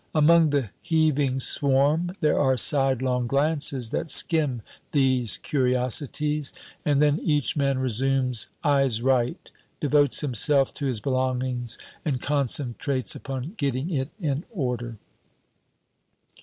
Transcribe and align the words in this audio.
Among 0.15 0.49
the 0.49 0.71
heaving 0.81 1.39
swarm 1.39 2.13
there 2.21 2.39
are 2.39 2.57
sidelong 2.57 3.27
glances 3.27 3.91
that 3.91 4.09
skim 4.09 4.63
these 4.93 5.37
curiosities, 5.37 6.53
and 6.83 6.99
then 6.99 7.19
each 7.19 7.55
man 7.55 7.77
resumes 7.77 8.47
"eyes 8.63 9.03
right," 9.03 9.51
devotes 9.79 10.21
himself 10.21 10.73
to 10.73 10.87
his 10.87 10.99
belongings, 11.01 11.77
and 12.03 12.19
concentrates 12.19 13.13
upon 13.15 13.53
getting 13.57 13.91
it 13.91 14.09
in 14.19 14.43
order. 14.49 14.97